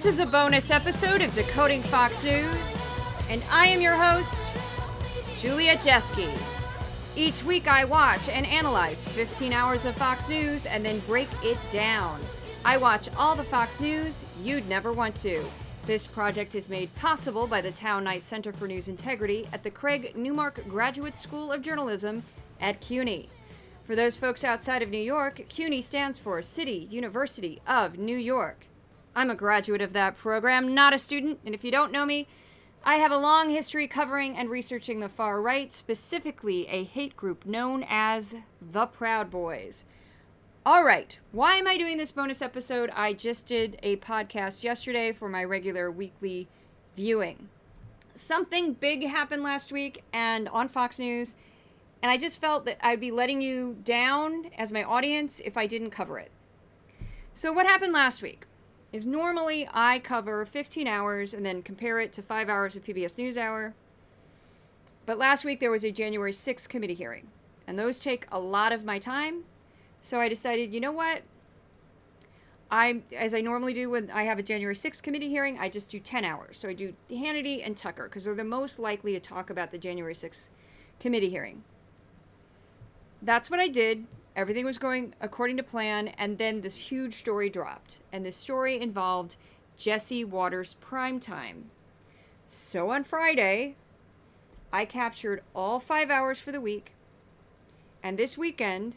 [0.00, 2.82] This is a bonus episode of Decoding Fox News,
[3.28, 4.34] and I am your host,
[5.36, 6.26] Julia Jeske.
[7.16, 11.58] Each week I watch and analyze 15 hours of Fox News and then break it
[11.70, 12.18] down.
[12.64, 15.44] I watch all the Fox News you'd never want to.
[15.84, 20.16] This project is made possible by the Tow-Knight Center for News Integrity at the Craig
[20.16, 22.22] Newmark Graduate School of Journalism
[22.58, 23.28] at CUNY.
[23.84, 28.64] For those folks outside of New York, CUNY stands for City University of New York.
[29.14, 32.28] I'm a graduate of that program, not a student, and if you don't know me,
[32.84, 37.44] I have a long history covering and researching the far right, specifically a hate group
[37.44, 39.84] known as the Proud Boys.
[40.64, 42.90] All right, why am I doing this bonus episode?
[42.94, 46.48] I just did a podcast yesterday for my regular weekly
[46.96, 47.48] viewing.
[48.14, 51.34] Something big happened last week and on Fox News,
[52.02, 55.66] and I just felt that I'd be letting you down as my audience if I
[55.66, 56.30] didn't cover it.
[57.34, 58.46] So, what happened last week?
[58.92, 63.16] Is normally I cover 15 hours and then compare it to five hours of PBS
[63.16, 63.72] NewsHour.
[65.06, 67.28] But last week there was a January 6th committee hearing,
[67.66, 69.44] and those take a lot of my time.
[70.02, 71.22] So I decided, you know what?
[72.70, 75.90] I, as I normally do when I have a January 6th committee hearing, I just
[75.90, 76.58] do 10 hours.
[76.58, 79.78] So I do Hannity and Tucker because they're the most likely to talk about the
[79.78, 80.50] January 6th
[81.00, 81.64] committee hearing.
[83.22, 84.06] That's what I did
[84.40, 88.00] everything was going according to plan and then this huge story dropped.
[88.10, 89.36] And this story involved
[89.76, 91.64] jesse watters primetime.
[92.48, 93.76] So on friday
[94.72, 96.94] i captured all five hours for the week.
[98.02, 98.94] And this weekend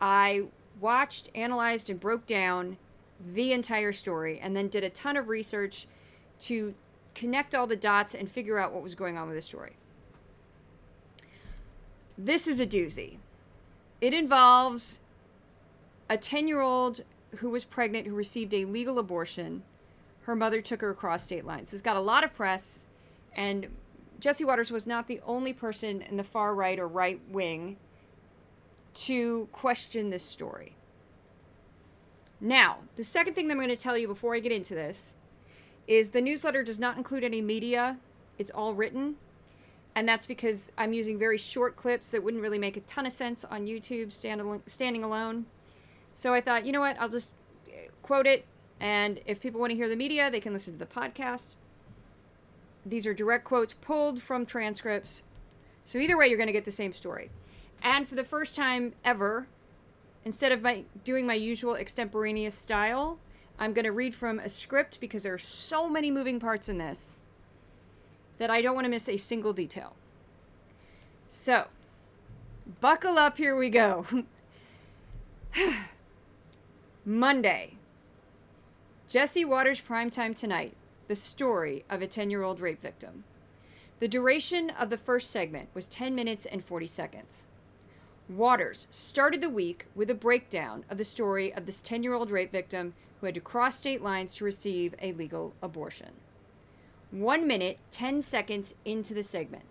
[0.00, 0.44] i
[0.80, 2.76] watched analyzed and broke down
[3.20, 5.88] the entire story and then did a ton of research
[6.38, 6.74] to
[7.16, 9.72] connect all the dots and figure out what was going on with the story.
[12.16, 13.18] This is a doozy
[14.00, 15.00] it involves
[16.08, 17.00] a 10 year old
[17.36, 19.62] who was pregnant who received a legal abortion.
[20.22, 21.70] Her mother took her across state lines.
[21.70, 22.86] This got a lot of press,
[23.34, 23.68] and
[24.20, 27.76] Jesse Watters was not the only person in the far right or right wing
[28.94, 30.74] to question this story.
[32.40, 35.16] Now, the second thing that I'm going to tell you before I get into this
[35.86, 37.98] is the newsletter does not include any media,
[38.38, 39.16] it's all written
[39.98, 43.12] and that's because I'm using very short clips that wouldn't really make a ton of
[43.12, 45.46] sense on YouTube stand, standing alone.
[46.14, 47.32] So I thought, you know what, I'll just
[47.66, 48.44] uh, quote it,
[48.78, 51.56] and if people want to hear the media, they can listen to the podcast.
[52.86, 55.24] These are direct quotes pulled from transcripts.
[55.84, 57.32] So either way, you're going to get the same story.
[57.82, 59.48] And for the first time ever,
[60.24, 63.18] instead of my doing my usual extemporaneous style,
[63.58, 66.78] I'm going to read from a script because there are so many moving parts in
[66.78, 67.24] this
[68.38, 69.94] that I don't want to miss a single detail.
[71.28, 71.66] So,
[72.80, 74.06] buckle up, here we go.
[77.04, 77.74] Monday.
[79.08, 80.74] Jesse Watters Primetime Tonight
[81.08, 83.24] The Story of a 10 year old rape victim.
[84.00, 87.46] The duration of the first segment was 10 minutes and 40 seconds.
[88.28, 92.30] Watters started the week with a breakdown of the story of this 10 year old
[92.30, 96.10] rape victim who had to cross state lines to receive a legal abortion.
[97.10, 99.64] One minute, 10 seconds into the segment.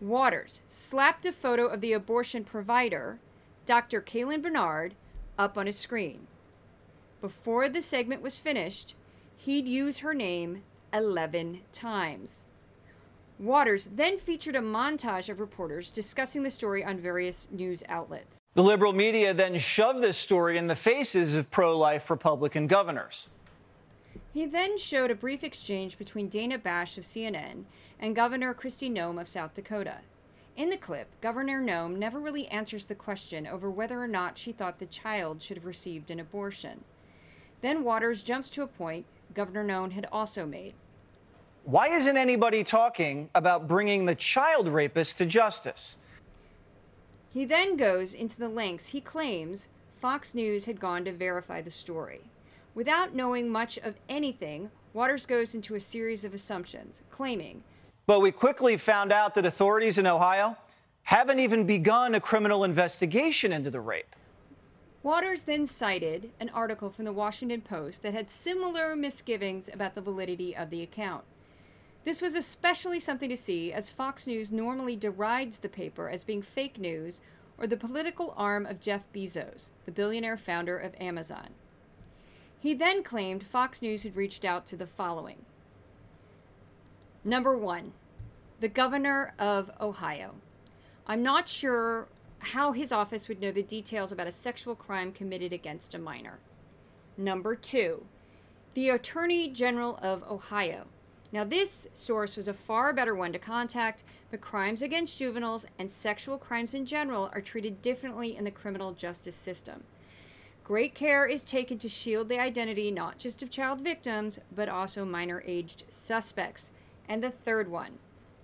[0.00, 3.18] Watters slapped a photo of the abortion provider,
[3.64, 4.02] Dr.
[4.02, 4.94] Caitlin Bernard,
[5.38, 6.26] up on his screen.
[7.22, 8.94] Before the segment was finished,
[9.38, 10.62] he'd use her name
[10.92, 12.48] 11 times.
[13.38, 18.38] Watters then featured a montage of reporters discussing the story on various news outlets.
[18.54, 23.28] The liberal media then shoved this story in the faces of pro life Republican governors.
[24.34, 27.66] He then showed a brief exchange between Dana Bash of CNN
[28.00, 29.98] and Governor Kristi Noem of South Dakota.
[30.56, 34.50] In the clip, Governor Noem never really answers the question over whether or not she
[34.50, 36.82] thought the child should have received an abortion.
[37.60, 40.74] Then Watters jumps to a point Governor Noem had also made.
[41.62, 45.96] Why isn't anybody talking about bringing the child rapist to justice?
[47.32, 51.70] He then goes into the lengths he claims Fox News had gone to verify the
[51.70, 52.22] story.
[52.74, 57.62] Without knowing much of anything, Watters goes into a series of assumptions, claiming.
[58.06, 60.56] But we quickly found out that authorities in Ohio
[61.04, 64.16] haven't even begun a criminal investigation into the rape.
[65.04, 70.00] Watters then cited an article from the Washington Post that had similar misgivings about the
[70.00, 71.24] validity of the account.
[72.04, 76.42] This was especially something to see as Fox News normally derides the paper as being
[76.42, 77.20] fake news
[77.56, 81.48] or the political arm of Jeff Bezos, the billionaire founder of Amazon.
[82.64, 85.44] He then claimed Fox News had reached out to the following
[87.22, 87.92] Number one,
[88.58, 90.36] the governor of Ohio.
[91.06, 92.08] I'm not sure
[92.38, 96.38] how his office would know the details about a sexual crime committed against a minor.
[97.18, 98.06] Number two,
[98.72, 100.86] the Attorney General of Ohio.
[101.32, 105.92] Now, this source was a far better one to contact, but crimes against juveniles and
[105.92, 109.84] sexual crimes in general are treated differently in the criminal justice system.
[110.64, 115.04] Great care is taken to shield the identity not just of child victims, but also
[115.04, 116.72] minor aged suspects.
[117.06, 117.98] And the third one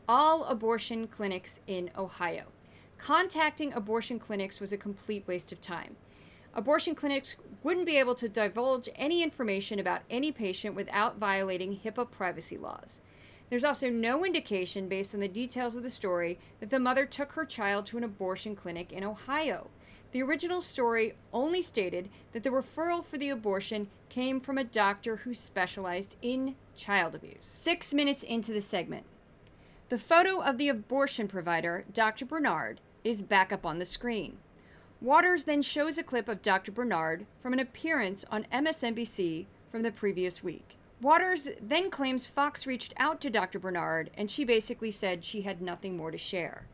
[0.06, 2.46] all abortion clinics in Ohio.
[2.98, 5.96] Contacting abortion clinics was a complete waste of time.
[6.52, 12.10] Abortion clinics wouldn't be able to divulge any information about any patient without violating HIPAA
[12.10, 13.00] privacy laws.
[13.48, 17.32] There's also no indication, based on the details of the story, that the mother took
[17.32, 19.70] her child to an abortion clinic in Ohio.
[20.12, 25.16] The original story only stated that the referral for the abortion came from a doctor
[25.16, 27.46] who specialized in child abuse.
[27.46, 29.04] Six minutes into the segment,
[29.88, 32.24] the photo of the abortion provider, Dr.
[32.24, 34.38] Bernard, is back up on the screen.
[35.00, 36.72] Watters then shows a clip of Dr.
[36.72, 40.76] Bernard from an appearance on MSNBC from the previous week.
[41.00, 43.58] Watters then claims Fox reached out to Dr.
[43.58, 46.66] Bernard and she basically said she had nothing more to share.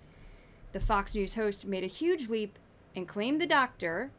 [0.72, 2.58] The Fox News host made a huge leap
[2.96, 4.10] and claimed the doctor.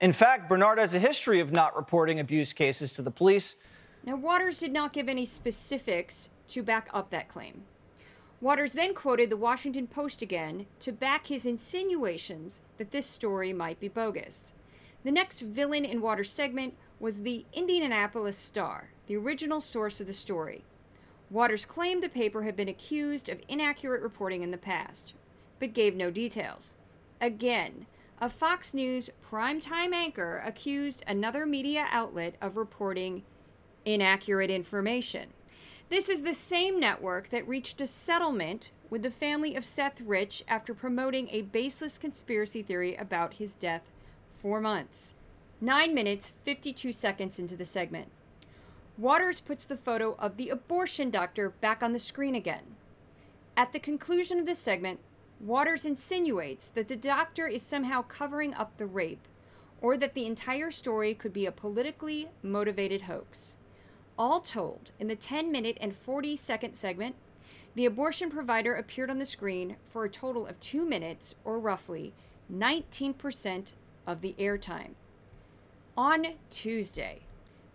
[0.00, 3.56] In fact, Bernard has a history of not reporting abuse cases to the police.
[4.04, 7.62] Now, Watters did not give any specifics to back up that claim.
[8.40, 13.80] Watters then quoted the Washington Post again to back his insinuations that this story might
[13.80, 14.52] be bogus.
[15.04, 20.12] The next villain in Watters' segment was the Indianapolis Star, the original source of the
[20.12, 20.64] story.
[21.30, 25.14] Watters claimed the paper had been accused of inaccurate reporting in the past,
[25.58, 26.76] but gave no details.
[27.20, 27.86] Again,
[28.18, 33.22] a Fox News primetime anchor accused another media outlet of reporting
[33.84, 35.28] inaccurate information.
[35.90, 40.42] This is the same network that reached a settlement with the family of Seth Rich
[40.48, 43.82] after promoting a baseless conspiracy theory about his death
[44.40, 45.14] four months.
[45.60, 48.10] 9 minutes, 52 seconds into the segment.
[48.98, 52.76] Watters puts the photo of the abortion doctor back on the screen again.
[53.56, 55.00] At the conclusion of the segment,
[55.40, 59.28] Watters insinuates that the doctor is somehow covering up the rape,
[59.80, 63.56] or that the entire story could be a politically motivated hoax.
[64.18, 67.16] All told, in the 10 minute and 40 second segment,
[67.74, 72.14] the abortion provider appeared on the screen for a total of two minutes, or roughly
[72.50, 73.74] 19%
[74.06, 74.92] of the airtime.
[75.96, 77.20] On Tuesday,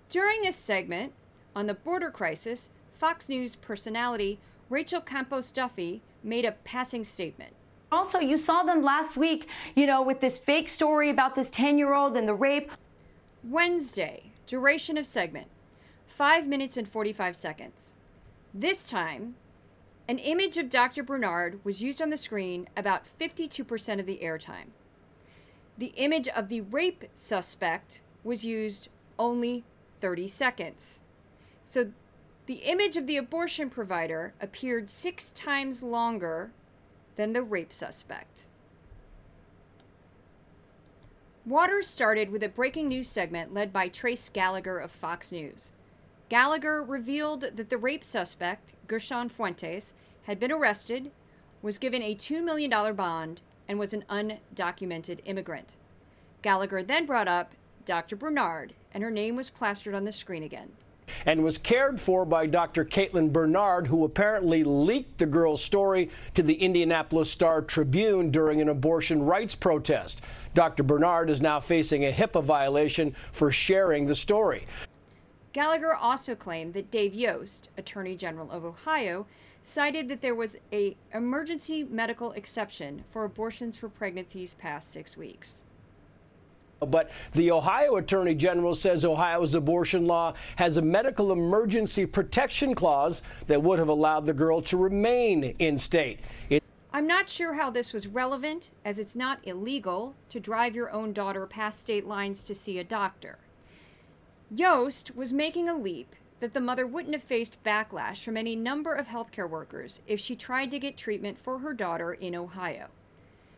[0.10, 1.14] during this segment
[1.56, 4.40] on the border crisis, Fox News personality
[4.72, 7.54] Rachel Campos Duffy made a passing statement.
[7.92, 11.78] Also, you saw them last week, you know, with this fake story about this 10
[11.78, 12.72] year old and the rape.
[13.44, 15.48] Wednesday, duration of segment
[16.08, 17.98] 5 minutes and 45 seconds.
[18.54, 19.36] This time,
[20.08, 21.04] an image of Dr.
[21.04, 24.70] Bernard was used on the screen about 52% of the airtime.
[25.78, 28.88] The image of the rape suspect was used
[29.20, 29.66] only
[30.00, 31.02] 30 seconds.
[31.66, 31.92] So
[32.52, 36.52] the image of the abortion provider appeared six times longer
[37.16, 38.50] than the rape suspect.
[41.46, 45.72] Watters started with a breaking news segment led by Trace Gallagher of Fox News.
[46.28, 49.94] Gallagher revealed that the rape suspect, Gershon Fuentes,
[50.24, 51.10] had been arrested,
[51.62, 55.78] was given a $2 million bond, and was an undocumented immigrant.
[56.42, 57.54] Gallagher then brought up
[57.86, 58.18] Dr.
[58.18, 60.72] Bernard, and her name was plastered on the screen again.
[61.26, 62.86] And was cared for by Dr.
[62.86, 68.70] Caitlin Bernard, who apparently leaked the girl's story to the Indianapolis Star Tribune during an
[68.70, 70.22] abortion rights protest.
[70.54, 70.84] Dr.
[70.84, 74.68] Bernard is now facing a HIPAA violation for sharing the story.
[75.54, 79.26] Gallagher also claimed that Dave Yost, Attorney General of Ohio,
[79.64, 85.64] cited that there was a emergency medical exception for abortions for pregnancies past 6 weeks.
[86.88, 93.22] But the Ohio Attorney General says Ohio's abortion law has a medical emergency protection clause
[93.46, 96.22] that would have allowed the girl to remain in state.
[96.50, 100.92] It I'm not sure how this was relevant, as it's not illegal to drive your
[100.92, 103.38] own daughter past state lines to see a doctor.
[104.50, 108.94] Yost was making a leap that the mother wouldn't have faced backlash from any number
[108.94, 112.88] of healthcare workers if she tried to get treatment for her daughter in Ohio.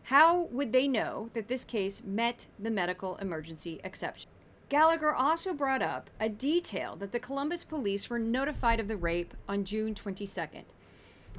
[0.07, 4.29] How would they know that this case met the medical emergency exception?
[4.67, 9.33] Gallagher also brought up a detail that the Columbus police were notified of the rape
[9.47, 10.63] on June 22nd.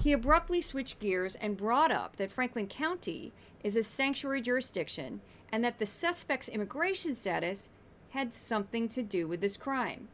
[0.00, 5.20] He abruptly switched gears and brought up that Franklin County is a sanctuary jurisdiction
[5.52, 7.68] and that the suspect's immigration status
[8.10, 10.08] had something to do with this crime.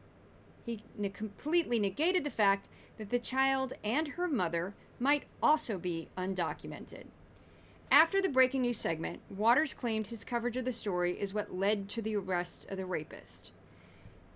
[0.65, 2.67] He ne- completely negated the fact
[2.97, 7.05] that the child and her mother might also be undocumented.
[7.91, 11.89] After the breaking news segment, Watters claimed his coverage of the story is what led
[11.89, 13.51] to the arrest of the rapist.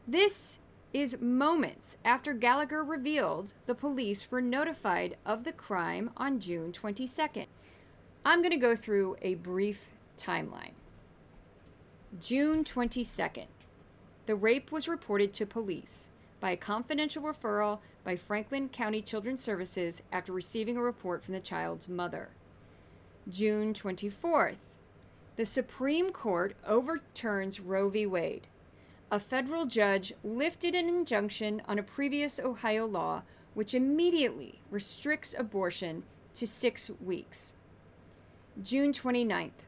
[0.05, 0.59] This
[0.91, 7.45] is moments after Gallagher revealed the police were notified of the crime on June 22nd.
[8.25, 10.73] I'm going to go through a brief timeline.
[12.19, 13.47] June 22nd.
[14.25, 16.09] The rape was reported to police
[16.41, 21.39] by a confidential referral by Franklin County Children's Services after receiving a report from the
[21.39, 22.31] child's mother.
[23.27, 24.57] June 24th.
[25.35, 28.05] The Supreme Court overturns Roe v.
[28.05, 28.45] Wade.
[29.09, 33.23] A federal judge lifted an injunction on a previous Ohio law
[33.55, 36.03] which immediately restricts abortion
[36.35, 37.53] to six weeks.
[38.61, 39.65] June 29th.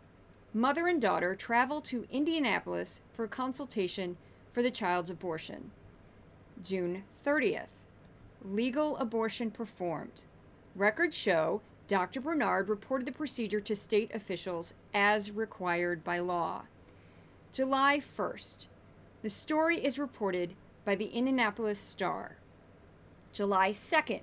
[0.54, 4.18] Mother and daughter travel to Indianapolis for consultation
[4.52, 5.72] for the child's abortion.
[6.64, 7.88] June 30th.
[8.44, 10.26] Legal abortion performed.
[10.76, 12.20] Records show Dr.
[12.20, 16.64] Bernard reported the procedure to state officials as required by law.
[17.54, 18.68] July 1st.
[19.22, 20.54] The story is reported
[20.84, 22.38] by the Indianapolis Star.
[23.32, 24.22] July 2nd.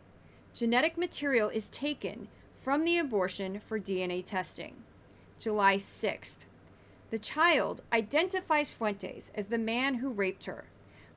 [0.52, 2.28] Genetic material is taken
[2.62, 4.76] from the abortion for DNA testing.
[5.38, 6.44] July 6th.
[7.10, 10.66] The child identifies Fuentes as the man who raped her.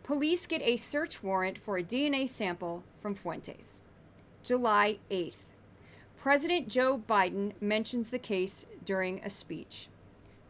[0.03, 3.81] Police get a search warrant for a DNA sample from Fuentes.
[4.43, 5.46] July 8th.
[6.17, 9.87] President Joe Biden mentions the case during a speech.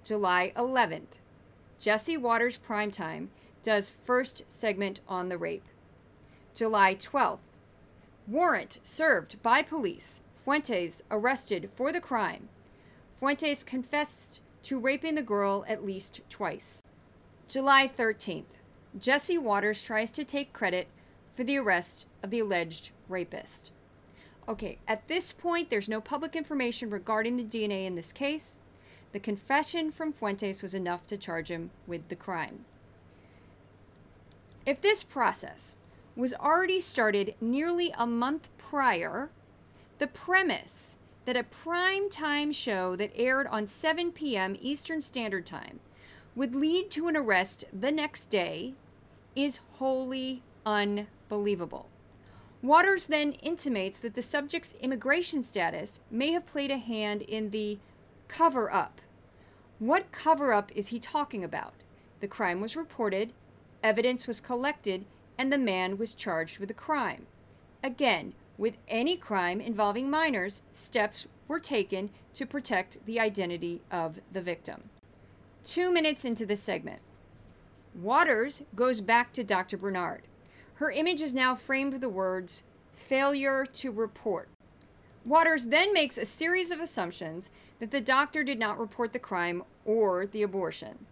[0.04, 1.20] July 11th.
[1.78, 3.28] Jesse Watters Primetime
[3.62, 5.66] does first segment on the rape.
[6.56, 7.40] July 12th.
[8.28, 10.22] Warrant served by police.
[10.46, 12.48] Fuentes arrested for the crime.
[13.20, 16.82] Fuentes confessed to raping the girl at least twice.
[17.48, 18.46] July 13th.
[18.98, 20.88] Jesse Watters tries to take credit
[21.36, 23.72] for the arrest of the alleged rapist.
[24.50, 28.62] Okay, at this point, there's no public information regarding the DNA in this case.
[29.12, 32.66] The confession from Fuentes was enough to charge him with the crime.
[34.66, 35.76] If this process
[36.16, 39.30] was already started nearly a month prior,
[40.00, 44.56] the premise that a prime time show that aired on 7 p.m.
[44.62, 45.80] Eastern Standard Time
[46.36, 48.76] would lead to an arrest the next day
[49.36, 51.90] is wholly unbelievable.
[52.62, 57.78] Watters then intimates that the subject's immigration status may have played a hand in the
[58.28, 59.00] cover up.
[59.80, 61.74] What cover up is he talking about?
[62.20, 63.32] The crime was reported,
[63.84, 65.06] evidence was collected,
[65.38, 67.28] and the man was charged with a crime.
[67.84, 74.42] Again, with any crime involving minors, steps were taken to protect the identity of the
[74.42, 74.90] victim.
[75.64, 77.02] Two minutes into the segment,
[77.94, 79.78] Watters goes back to Dr.
[79.78, 80.24] Bernard.
[80.78, 82.62] Her image is now framed with the words,
[82.94, 84.48] failure to report.
[85.26, 89.64] Watters then makes a series of assumptions that the doctor did not report the crime
[89.86, 91.08] or the abortion.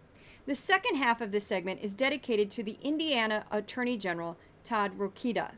[0.46, 5.54] The second half of this segment is dedicated to the Indiana Attorney General, Todd Rokita.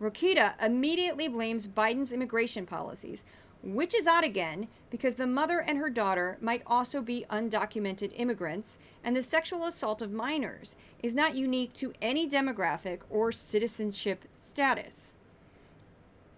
[0.00, 3.24] Rokita immediately blames Biden's immigration policies,
[3.62, 8.78] which is odd again because the mother and her daughter might also be undocumented immigrants,
[9.04, 15.16] and the sexual assault of minors is not unique to any demographic or citizenship status.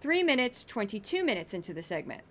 [0.01, 2.21] 3 minutes, 22 minutes into the segment.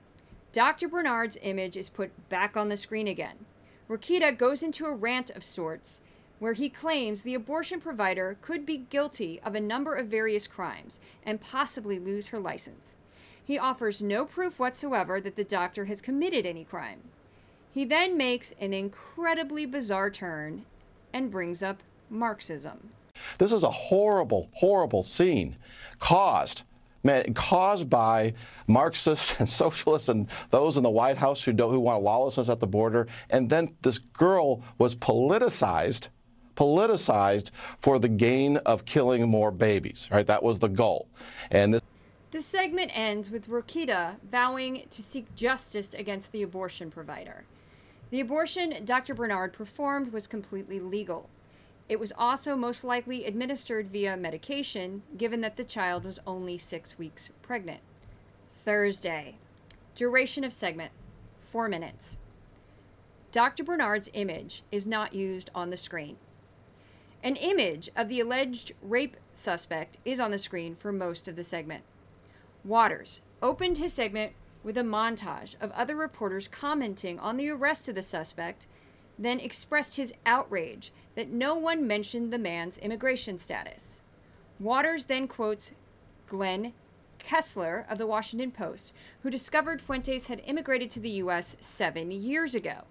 [0.52, 0.86] Dr.
[0.86, 3.46] Bernard's image is put back on the screen again.
[3.88, 6.00] Rokita goes into a rant of sorts
[6.38, 11.00] where he claims the abortion provider could be guilty of a number of various crimes
[11.24, 12.96] and possibly lose her license.
[13.44, 17.00] He offers no proof whatsoever that the doctor has committed any crime.
[17.72, 20.64] He then makes an incredibly bizarre turn
[21.12, 22.90] and brings up Marxism.
[23.38, 25.56] This is a horrible, horrible scene
[25.98, 26.62] caused
[27.34, 28.32] caused by
[28.66, 32.66] Marxists and socialists and those in the White House who, who want lawlessness at the
[32.66, 33.06] border.
[33.28, 36.08] And then this girl was politicized
[36.56, 40.08] politicized for the gain of killing more babies.
[40.12, 41.08] Right, that was the goal.
[41.50, 41.82] And this.
[42.34, 47.44] The segment ends with Rokita vowing to seek justice against the abortion provider.
[48.10, 49.14] The abortion Dr.
[49.14, 51.30] Bernard performed was completely legal.
[51.88, 56.98] It was also most likely administered via medication, given that the child was only six
[56.98, 57.82] weeks pregnant.
[58.56, 59.36] Thursday.
[59.94, 60.90] Duration of segment
[61.52, 62.18] 4 minutes.
[63.30, 63.62] Dr.
[63.62, 66.16] Bernard's image is not used on the screen.
[67.22, 71.44] An image of the alleged rape suspect is on the screen for most of the
[71.44, 71.84] segment.
[72.64, 77.94] Watters opened his segment with a montage of other reporters commenting on the arrest of
[77.94, 78.66] the suspect
[79.18, 84.02] then expressed his outrage that no one mentioned the man's immigration status.
[84.58, 85.72] Watters then quotes
[86.26, 86.72] Glenn
[87.18, 88.92] Kessler of the Washington Post,
[89.22, 91.56] who discovered Fuentes had immigrated to the U.S.
[91.60, 92.84] seven years ago.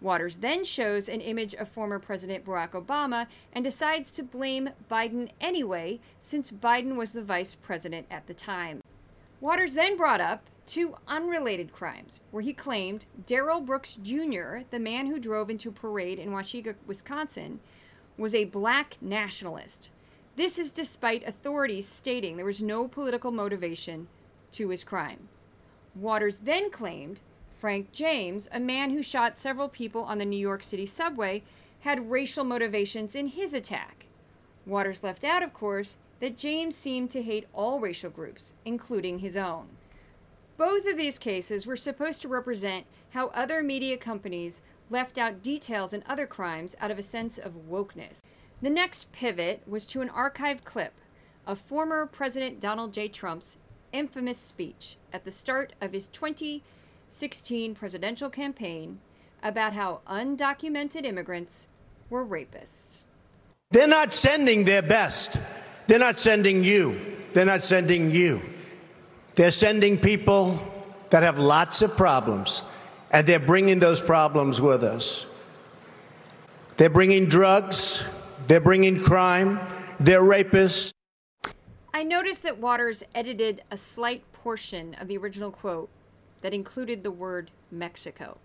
[0.00, 5.30] Watters then shows an image of former President Barack Obama and decides to blame Biden
[5.40, 8.80] anyway, since Biden was the vice president at the time.
[9.40, 15.06] Watters then brought up two unrelated crimes, where he claimed Darrell Brooks Jr., the man
[15.06, 17.60] who drove into parade in Waukesha, Wisconsin,
[18.16, 19.90] was a black nationalist.
[20.36, 24.08] This is despite authorities stating there was no political motivation
[24.52, 25.28] to his crime.
[25.94, 27.20] Watters then claimed
[27.58, 31.42] Frank James, a man who shot several people on the New York City subway,
[31.80, 34.06] had racial motivations in his attack.
[34.66, 39.36] Watters left out, of course, that James seemed to hate all racial groups, including his
[39.36, 39.68] own.
[40.56, 45.92] Both of these cases were supposed to represent how other media companies left out details
[45.92, 48.22] in other crimes out of a sense of wokeness.
[48.62, 50.94] The next pivot was to an archived clip
[51.46, 53.08] of former President Donald J.
[53.08, 53.58] Trump's
[53.92, 59.00] infamous speech at the start of his 2016 presidential campaign
[59.42, 61.68] about how undocumented immigrants
[62.08, 63.06] were rapists.
[63.70, 65.38] They're not sending their best.
[65.86, 67.00] They're not sending you.
[67.32, 68.40] They're not sending you.
[69.34, 70.58] They're sending people
[71.10, 72.62] that have lots of problems,
[73.10, 75.26] and they're bringing those problems with us.
[76.76, 78.04] They're bringing drugs,
[78.46, 79.60] they're bringing crime,
[79.98, 80.92] they're rapists.
[81.94, 85.88] I noticed that Watters edited a slight portion of the original quote
[86.42, 88.38] that included the word Mexico.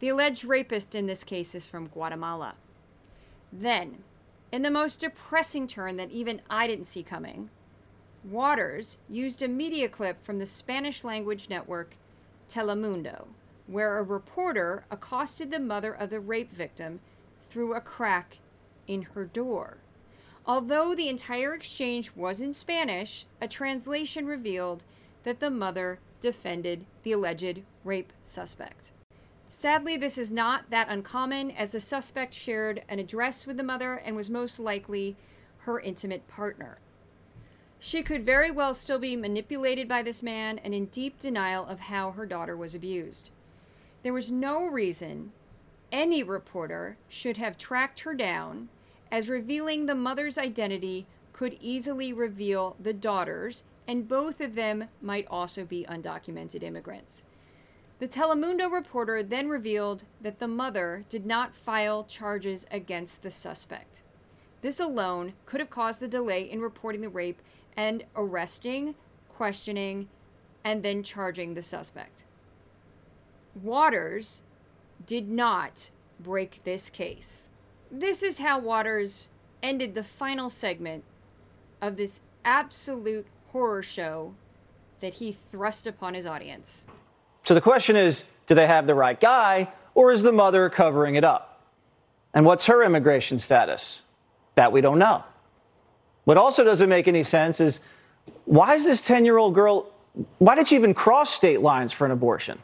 [0.00, 2.54] The alleged rapist in this case is from Guatemala.
[3.52, 3.98] Then,
[4.52, 7.50] in the most depressing turn that even I didn't see coming,
[8.22, 11.94] Watters used a media clip from the Spanish language network
[12.50, 13.28] Telemundo,
[13.66, 17.00] where a reporter accosted the mother of the rape victim
[17.48, 18.38] through a crack
[18.86, 19.78] in her door.
[20.44, 24.84] Although the entire exchange was in Spanish, a translation revealed
[25.22, 28.92] that the mother defended the alleged rape suspect.
[29.52, 33.94] Sadly, this is not that uncommon, as the suspect shared an address with the mother
[33.94, 35.16] and was most likely
[35.58, 36.78] her intimate partner.
[37.80, 41.80] She could very well still be manipulated by this man and in deep denial of
[41.80, 43.30] how her daughter was abused.
[44.02, 45.32] There was no reason
[45.90, 48.68] any reporter should have tracked her down,
[49.10, 55.26] as revealing the mother's identity could easily reveal the daughter's, and both of them might
[55.28, 57.24] also be undocumented immigrants.
[58.00, 64.02] The Telemundo reporter then revealed that the mother did not file charges against the suspect.
[64.62, 67.42] This alone could have caused the delay in reporting the rape
[67.76, 68.94] and arresting,
[69.28, 70.08] questioning,
[70.64, 72.24] and then charging the suspect.
[73.54, 74.40] Watters
[75.04, 77.50] did not break this case.
[77.90, 79.28] This is how Watters
[79.62, 81.04] ended the final segment
[81.82, 84.32] of this absolute horror show
[85.00, 86.86] that he thrust upon his audience.
[87.42, 91.14] So the question is do they have the right guy, or is the mother covering
[91.14, 91.62] it up?
[92.34, 94.02] And what's her immigration status?
[94.54, 95.24] That we don't know.
[96.24, 97.80] What also doesn't make any sense is
[98.44, 99.92] why is this 10 year old girl,
[100.38, 102.58] why did she even cross state lines for an abortion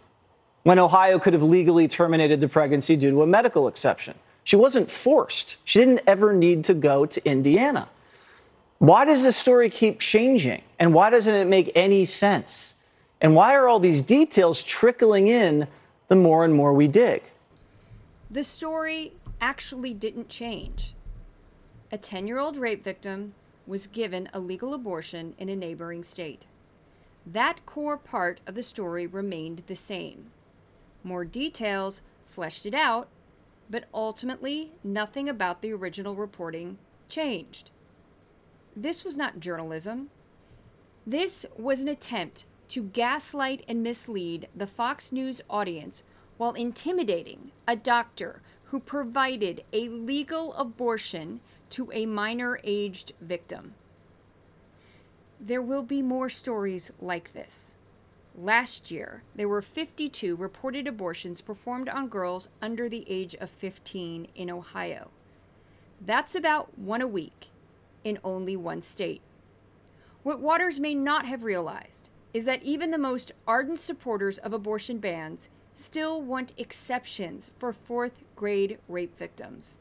[0.62, 4.15] when Ohio could have legally terminated the pregnancy due to a medical exception?
[4.45, 5.57] She wasn't forced.
[5.65, 7.89] She didn't ever need to go to Indiana.
[8.79, 10.62] Why does this story keep changing?
[10.79, 12.76] And why doesn't it make any sense?
[13.20, 15.68] And why are all these details trickling in
[16.09, 17.22] the more and more we dig?
[18.31, 20.94] The story actually didn't change.
[21.90, 23.35] A 10 year old rape victim
[23.66, 26.44] was given a legal abortion in a neighboring state.
[27.26, 30.31] That core part of the story remained the same.
[31.02, 33.09] More details fleshed it out,
[33.68, 37.70] but ultimately nothing about the original reporting changed.
[38.76, 40.11] This was not journalism.
[41.07, 46.02] This was an attempt to gaslight and mislead the Fox News audience
[46.37, 53.74] while intimidating a doctor who provided a legal abortion to a minor aged victim.
[55.40, 57.76] There will be more stories like this.
[58.35, 64.29] Last year, there were 52 reported abortions performed on girls under the age of 15
[64.35, 65.11] in Ohio.
[66.05, 67.48] That's about one a week
[68.05, 69.22] in only one state.
[70.22, 74.99] What Watters may not have realized is that even the most ardent supporters of abortion
[74.99, 79.79] bans still want exceptions for fourth grade rape victims.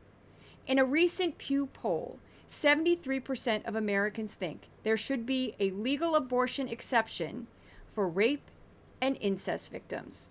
[0.66, 2.18] In a recent Pew poll,
[2.50, 7.48] 73% of Americans think there should be a legal abortion exception
[7.94, 8.50] for rape
[9.02, 10.30] and incest victims.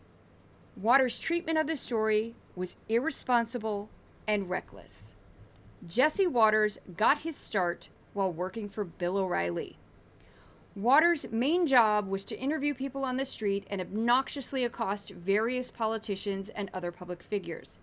[0.77, 3.91] Watters' treatment of the story was irresponsible
[4.27, 5.15] and reckless.
[5.87, 9.77] Jesse Watters got his start while working for Bill O'Reilly.
[10.77, 16.49] Watters' main job was to interview people on the street and obnoxiously accost various politicians
[16.49, 17.79] and other public figures.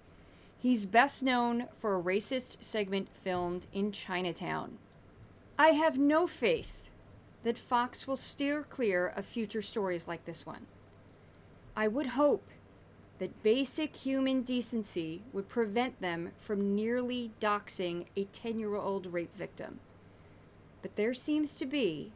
[0.58, 4.78] He's best known for a racist segment filmed in Chinatown.
[5.58, 6.90] I have no faith
[7.44, 10.68] that Fox will steer clear of future stories like this one.
[11.78, 12.50] I would hope
[13.20, 19.36] that basic human decency would prevent them from nearly doxing a 10 year old rape
[19.36, 19.80] victim.
[20.82, 22.12] But there seems to be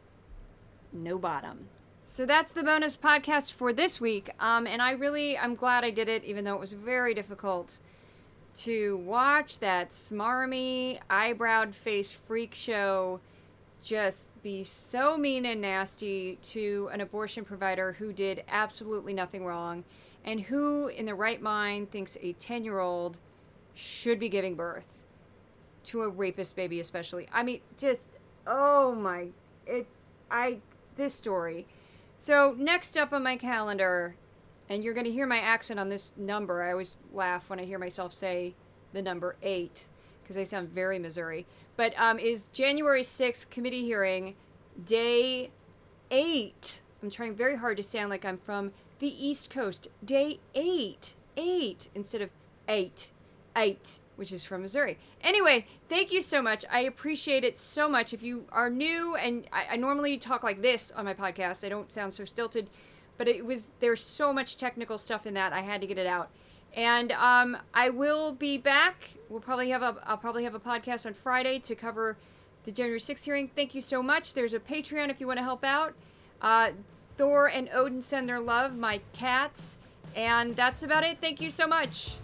[0.95, 1.67] no bottom.
[2.05, 4.29] So that's the bonus podcast for this week.
[4.39, 7.79] Um, and I really, I'm glad I did it, even though it was very difficult
[8.55, 13.19] to watch that smarmy, eyebrowed face freak show
[13.84, 19.84] just be so mean and nasty to an abortion provider who did absolutely nothing wrong
[20.23, 23.17] and who, in the right mind, thinks a 10 year old
[23.75, 24.88] should be giving birth
[25.84, 27.27] to a rapist baby, especially.
[27.31, 28.08] I mean, just,
[28.47, 29.27] oh my,
[29.67, 29.88] it,
[30.31, 30.60] I,
[30.95, 31.67] this story.
[32.17, 34.15] So, next up on my calendar,
[34.69, 36.63] and you're going to hear my accent on this number.
[36.63, 38.55] I always laugh when I hear myself say
[38.93, 39.86] the number eight
[40.23, 41.45] because they sound very Missouri.
[41.77, 44.36] But um, is January 6th committee hearing,
[44.84, 45.51] day
[46.10, 46.81] eight.
[47.03, 49.88] I'm trying very hard to sound like I'm from the East Coast.
[50.03, 52.29] Day eight, eight instead of
[52.67, 53.12] eight,
[53.55, 54.97] eight, which is from Missouri.
[55.21, 56.65] Anyway, thank you so much.
[56.71, 58.13] I appreciate it so much.
[58.13, 61.69] If you are new, and I, I normally talk like this on my podcast, I
[61.69, 62.69] don't sound so stilted,
[63.17, 66.08] but it was there's so much technical stuff in that I had to get it
[66.08, 66.30] out.
[66.73, 69.12] And um, I will be back.
[69.30, 72.17] We'll probably have a I'll probably have a podcast on Friday to cover
[72.65, 73.49] the January 6th hearing.
[73.56, 74.34] Thank you so much.
[74.34, 75.93] There's a Patreon if you want to help out.
[76.41, 76.71] Uh,
[77.17, 79.78] Thor and Odin send their love, my cats.
[80.15, 81.19] And that's about it.
[81.21, 82.15] Thank you so much.